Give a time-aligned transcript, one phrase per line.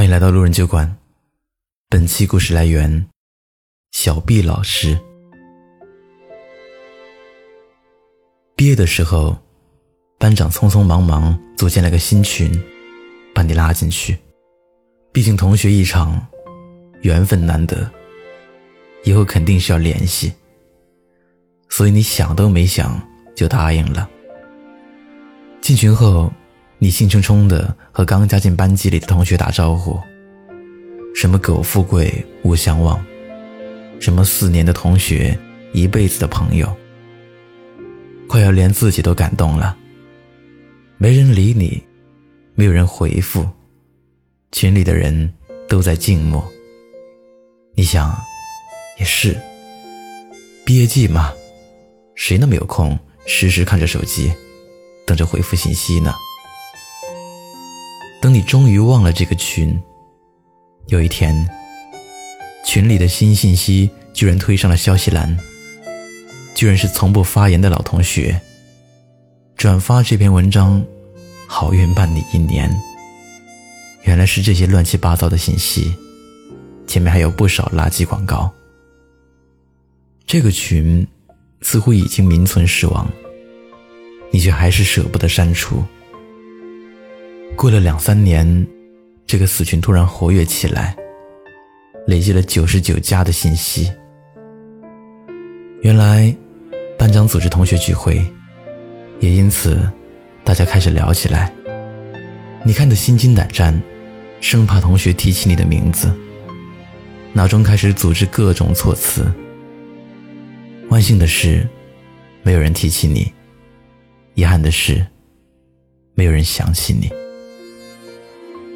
[0.00, 0.96] 欢迎来到路人酒馆。
[1.90, 3.06] 本期故事来源：
[3.92, 4.98] 小毕老师。
[8.56, 9.36] 毕业的时候，
[10.18, 12.50] 班长匆匆忙忙组建了个新群，
[13.34, 14.16] 把你拉进去。
[15.12, 16.26] 毕竟同学一场，
[17.02, 17.86] 缘分难得，
[19.04, 20.32] 以后肯定是要联系。
[21.68, 22.98] 所以你想都没想
[23.36, 24.08] 就答应了。
[25.60, 26.32] 进群后。
[26.82, 30.00] 你兴冲冲的和刚加进班级里的同学打招呼，
[31.14, 32.98] 什么苟富贵勿相忘，
[34.00, 35.38] 什么四年的同学
[35.74, 36.74] 一辈子的朋友，
[38.26, 39.76] 快要连自己都感动了。
[40.96, 41.82] 没人理你，
[42.54, 43.46] 没有人回复，
[44.50, 45.30] 群里的人
[45.68, 46.42] 都在静默。
[47.74, 48.18] 你想，
[48.98, 49.38] 也是，
[50.64, 51.30] 毕业季嘛，
[52.14, 54.32] 谁那么有空时时看着手机，
[55.06, 56.14] 等着回复信息呢？
[58.30, 59.76] 等你终于忘了这个群，
[60.86, 61.34] 有一天，
[62.64, 65.36] 群里的新信息居然推上了消息栏，
[66.54, 68.40] 居然是从不发言的老同学
[69.56, 70.80] 转发这篇文章，
[71.48, 72.70] 好运伴你一年。
[74.04, 75.92] 原来是这些乱七八糟的信息，
[76.86, 78.48] 前面还有不少垃圾广告。
[80.24, 81.04] 这个群
[81.62, 83.10] 似乎已经名存实亡，
[84.30, 85.82] 你却还是舍不得删除。
[87.56, 88.66] 过了两三年，
[89.26, 90.96] 这个死群突然活跃起来，
[92.06, 93.90] 累积了九十九加的信息。
[95.82, 96.34] 原来，
[96.98, 98.24] 班长组织同学聚会，
[99.18, 99.80] 也因此，
[100.42, 101.52] 大家开始聊起来。
[102.64, 103.78] 你看得心惊胆战，
[104.40, 106.10] 生怕同学提起你的名字，
[107.32, 109.30] 脑中开始组织各种措辞。
[110.88, 111.68] 万幸的是，
[112.42, 113.32] 没有人提起你；
[114.34, 115.06] 遗憾的是，
[116.14, 117.10] 没有人想起你。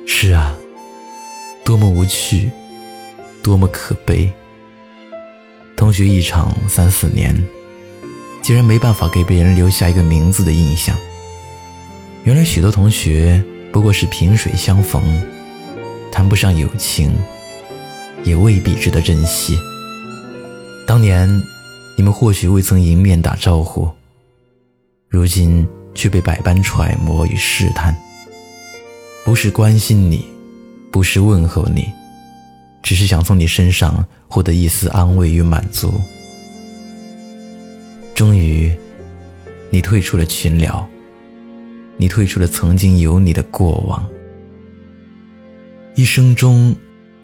[0.06, 0.55] 是啊，
[1.64, 2.50] 多么无趣，
[3.42, 4.30] 多么可悲。
[5.77, 7.34] 同学一场三四年，
[8.42, 10.96] 竟然没办法给别人留下一个名字的印象。
[12.24, 13.42] 原来许多同学
[13.73, 15.02] 不过是萍水相逢，
[16.12, 17.12] 谈不上友情，
[18.23, 19.58] 也未必值得珍惜。
[20.86, 21.29] 当年
[21.96, 23.90] 你们或许未曾迎面打招呼，
[25.08, 27.95] 如今却被百般揣摩与试探。
[29.24, 30.23] 不是关心你，
[30.92, 31.90] 不是问候你，
[32.83, 35.98] 只是想从你身上获得一丝安慰与满足。
[38.14, 38.70] 终于，
[39.70, 40.86] 你退出了群聊，
[41.96, 44.07] 你退出了曾经有你的过往。
[45.95, 46.77] 一生中，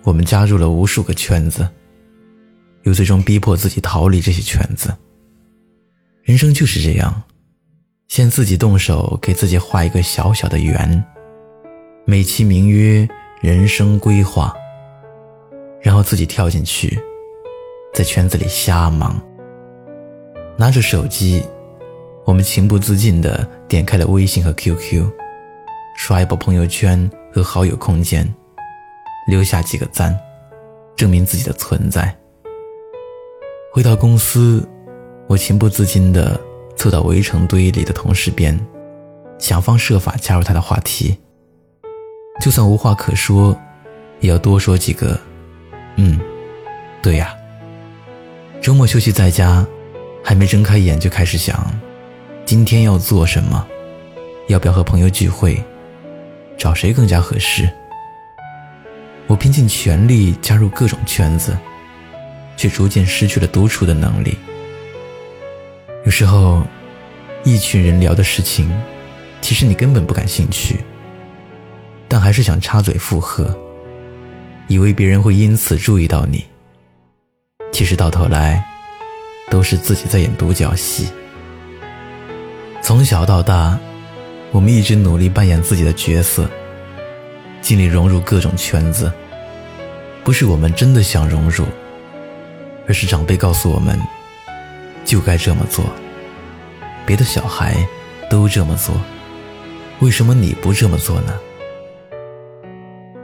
[0.02, 1.68] 我们加入了无数个圈子，
[2.84, 4.96] 又最终逼迫自己逃离这些圈子。
[6.22, 7.22] 人生就是这样，
[8.08, 11.04] 先自己动手给自己画一个小小的圆。
[12.10, 13.08] 美其名曰
[13.40, 14.52] 人生规划，
[15.80, 16.98] 然后自己跳进去，
[17.94, 19.16] 在圈子里瞎忙。
[20.58, 21.40] 拿着手机，
[22.24, 25.08] 我们情不自禁地点开了微信和 QQ，
[25.96, 28.28] 刷一波朋友圈和好友空间，
[29.28, 30.12] 留下几个赞，
[30.96, 32.12] 证明自己的存在。
[33.72, 34.68] 回到公司，
[35.28, 36.40] 我情不自禁地
[36.74, 38.58] 凑到围城堆里的同事边，
[39.38, 41.16] 想方设法加入他的话题。
[42.40, 43.54] 就算无话可说，
[44.20, 45.20] 也要多说几个。
[45.96, 46.18] 嗯，
[47.02, 47.36] 对呀。
[48.62, 49.66] 周末休息在家，
[50.24, 51.70] 还没睁开眼就开始想，
[52.46, 53.66] 今天要做什么？
[54.48, 55.62] 要不要和朋友聚会？
[56.56, 57.70] 找谁更加合适？
[59.26, 61.56] 我拼尽全力加入各种圈子，
[62.56, 64.36] 却逐渐失去了独处的能力。
[66.04, 66.62] 有时候，
[67.44, 68.70] 一群人聊的事情，
[69.42, 70.80] 其实你根本不感兴趣。
[72.10, 73.56] 但还是想插嘴附和，
[74.66, 76.44] 以为别人会因此注意到你。
[77.70, 78.60] 其实到头来，
[79.48, 81.08] 都是自己在演独角戏。
[82.82, 83.78] 从小到大，
[84.50, 86.50] 我们一直努力扮演自己的角色，
[87.62, 89.12] 尽力融入各种圈子。
[90.24, 91.64] 不是我们真的想融入，
[92.88, 93.96] 而是长辈告诉我们，
[95.04, 95.84] 就该这么做。
[97.06, 97.86] 别的小孩
[98.28, 99.00] 都这么做，
[100.00, 101.38] 为什么你不这么做呢？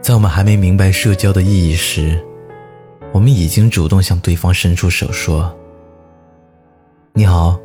[0.07, 2.25] 在我们还没明白社交的意义时，
[3.13, 5.53] 我们已经主动向对方伸出手说
[7.13, 7.59] ：“你好，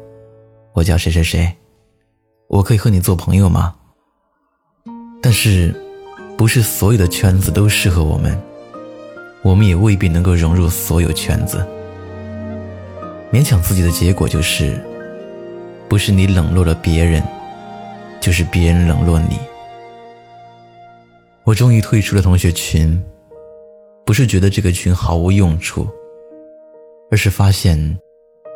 [0.73, 1.55] 我叫谁谁谁，
[2.47, 3.75] 我可以和你做朋友吗？”
[5.21, 5.71] 但是，
[6.35, 8.35] 不是所有的圈子都适合我们，
[9.43, 11.63] 我们也未必能够融入所有圈子。
[13.31, 14.83] 勉强自己的结果就是，
[15.87, 17.21] 不是你冷落了别人，
[18.19, 19.37] 就是别人冷落你。
[21.51, 22.97] 我终于退出了同学群，
[24.05, 25.85] 不是觉得这个群毫无用处，
[27.11, 27.77] 而是发现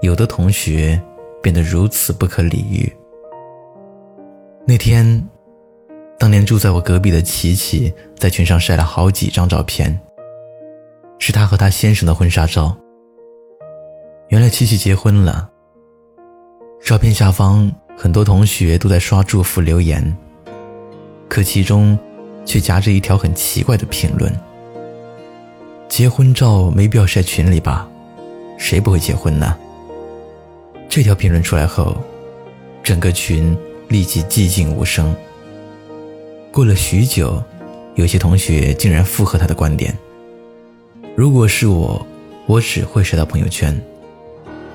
[0.02, 0.98] 有的同学
[1.44, 2.90] 变得如此不可理喻。
[4.66, 5.22] 那天，
[6.18, 10.00] 当年住在我隔壁的琪琪在群上晒了好几张照片，
[11.20, 12.74] 是她和她先生的婚纱照。
[14.30, 15.50] 原来琪琪结婚了。
[16.82, 20.18] 照片下方很多同学都在刷祝福留言，
[21.28, 22.00] 可其中。
[22.46, 24.32] 却夹着一条很奇怪的评论
[25.90, 27.88] ：“结婚照没必要晒群里吧？
[28.58, 29.56] 谁不会结婚呢？”
[30.88, 31.98] 这条评论出来后，
[32.84, 33.58] 整个群
[33.90, 35.14] 立即寂静无声。
[36.52, 37.44] 过了许久，
[37.96, 39.98] 有些同学竟然附和他的观点
[41.16, 42.06] ：“如果是我，
[42.46, 43.78] 我只会晒到朋友圈。”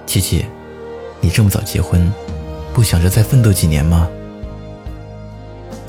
[0.04, 0.44] 琪琪，
[1.20, 2.12] 你这么早结婚，
[2.74, 4.10] 不想着再奋斗几年吗？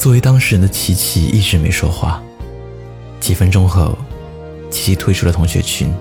[0.02, 2.20] 作为当事人的琪琪一直没说话。
[3.20, 3.96] 几分钟后，
[4.72, 5.94] 琪琪退出了同学群。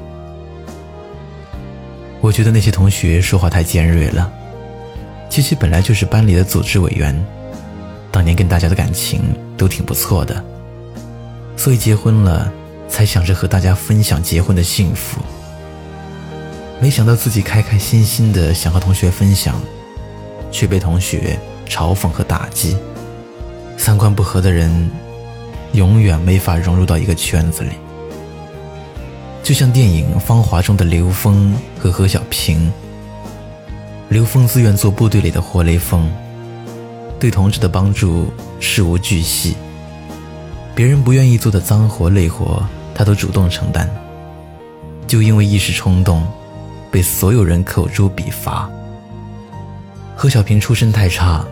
[2.23, 4.33] 我觉得那些同学说话太尖锐了。
[5.29, 7.15] 琪琪本来就是班里的组织委员，
[8.11, 9.21] 当年跟大家的感情
[9.55, 10.43] 都挺不错的，
[11.55, 12.51] 所以结婚了
[12.89, 15.21] 才想着和大家分享结婚的幸福。
[16.81, 19.61] 没想到自己开开心心的想和同学分享，
[20.51, 21.39] 却被同学
[21.69, 22.79] 嘲讽和打击。
[23.81, 24.91] 三观不合的人，
[25.73, 27.71] 永远没法融入到一个圈子里。
[29.43, 32.71] 就像电影《芳华》中的刘峰和何小萍。
[34.11, 36.13] 刘峰自愿做部队里的活雷锋，
[37.19, 38.31] 对同志的帮助
[38.61, 39.57] 事无巨细。
[40.75, 42.63] 别人不愿意做的脏活累活，
[42.95, 43.89] 他都主动承担。
[45.07, 46.23] 就因为一时冲动，
[46.91, 48.69] 被所有人口诛笔伐。
[50.15, 51.43] 何小平出身太差。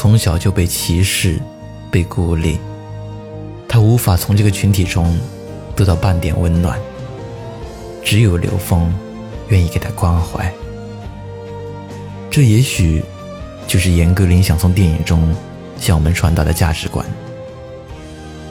[0.00, 1.38] 从小就被歧视，
[1.90, 2.58] 被孤立，
[3.68, 5.14] 他无法从这个群体中
[5.76, 6.80] 得到半点温暖。
[8.02, 8.90] 只有刘峰
[9.48, 10.50] 愿意给他关怀。
[12.30, 13.04] 这也许
[13.66, 15.34] 就是严歌苓想从电影中
[15.78, 17.04] 向我们传达的价值观：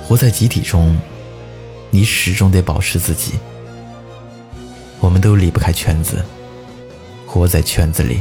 [0.07, 0.95] 活在集体中，
[1.90, 3.40] 你始终得保持自己。
[5.00, 6.24] 我们都离不开圈子，
[7.25, 8.19] 活在圈子里。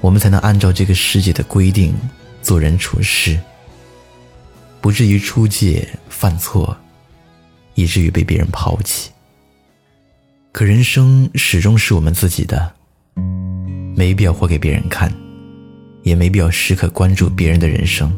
[0.00, 1.94] 我们才能按照这个世界的规定
[2.40, 3.38] 做人处事，
[4.80, 6.76] 不至于出界犯错，
[7.74, 9.10] 以至于被别人抛弃。
[10.52, 12.72] 可人生始终是我们自己的，
[13.96, 15.12] 没必要活给别人看，
[16.02, 18.12] 也没必要时刻关注别人的人生。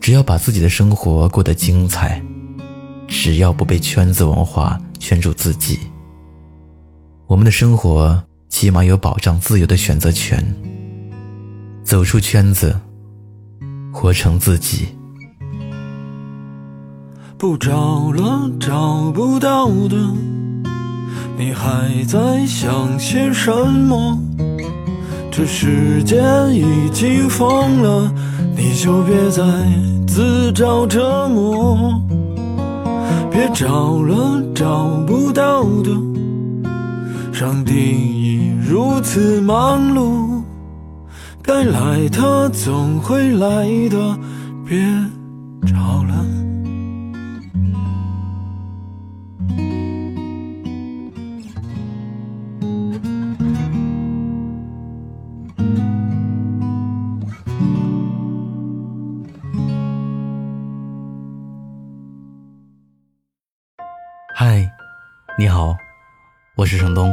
[0.00, 2.22] 只要把自己的生活过得精彩，
[3.08, 5.78] 只要不被圈子文化圈住自己，
[7.26, 8.22] 我们的生活。
[8.54, 10.40] 起码有保障自由的选择权。
[11.82, 12.72] 走出圈子，
[13.92, 14.86] 活成自己。
[17.36, 19.96] 不找了，找不到的，
[21.36, 24.16] 你还在想些什么？
[25.32, 26.22] 这世界
[26.52, 28.14] 已经疯了，
[28.56, 29.42] 你就别再
[30.06, 32.00] 自找折磨。
[33.32, 35.90] 别找了，找不到的，
[37.34, 38.54] 上帝已。
[38.64, 40.40] 如此忙碌，
[41.42, 44.18] 该来的总会来的，
[44.64, 44.78] 别
[45.66, 46.14] 找了。
[64.36, 64.66] 嗨，
[65.36, 65.76] 你好，
[66.56, 67.12] 我是程东。